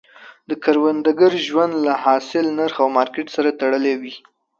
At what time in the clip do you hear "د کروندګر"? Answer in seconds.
0.49-1.31